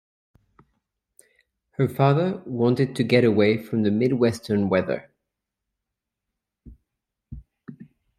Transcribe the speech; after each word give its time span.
Her 1.73 1.87
father 1.87 2.41
wanted 2.47 2.95
to 2.95 3.03
get 3.03 3.23
away 3.23 3.59
from 3.63 3.83
the 3.83 3.91
Midwestern 3.91 4.67
weather. 4.67 5.11